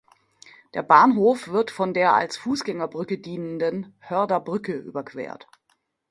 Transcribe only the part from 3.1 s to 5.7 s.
dienenden Hörder Brücke überquert.